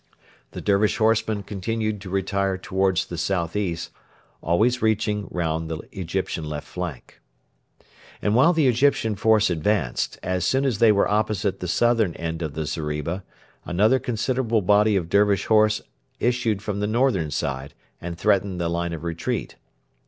The 0.53 0.61
Dervish 0.61 0.97
horsemen 0.97 1.43
continued 1.43 2.01
to 2.01 2.09
retire 2.09 2.57
towards 2.57 3.05
the 3.05 3.19
south 3.19 3.55
east, 3.55 3.91
always 4.41 4.81
reaching 4.81 5.27
round 5.29 5.69
the 5.69 5.77
Egyptian 5.91 6.43
left 6.43 6.65
flank. 6.67 7.21
And 8.19 8.33
while 8.33 8.51
the 8.51 8.65
Egyptian 8.67 9.15
force 9.15 9.51
advanced, 9.51 10.17
as 10.23 10.43
soon 10.43 10.65
as 10.65 10.79
they 10.79 10.91
were 10.91 11.07
opposite 11.07 11.59
the 11.59 11.67
southern 11.67 12.15
end 12.15 12.41
of 12.41 12.55
the 12.55 12.65
zeriba, 12.65 13.23
another 13.63 13.99
considerable 13.99 14.63
body 14.63 14.95
of 14.95 15.07
Dervish 15.07 15.45
horse 15.45 15.83
issued 16.19 16.63
from 16.63 16.79
the 16.79 16.87
northern 16.87 17.29
side 17.29 17.75
and 18.01 18.17
threatened 18.17 18.59
the 18.59 18.69
line 18.69 18.93
of 18.93 19.03
retreat. 19.03 19.55